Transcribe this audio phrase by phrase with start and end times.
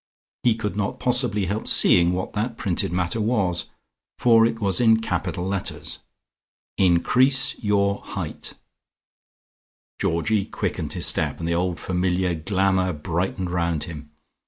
[0.41, 3.65] He could not possibly help seeing what that printed matter was,
[4.17, 5.99] for it was in capital letters:
[6.79, 8.55] INCREASE YOUR HEIGHT
[9.99, 14.09] Georgie quickened his step, and the old familiar glamour brightened round him.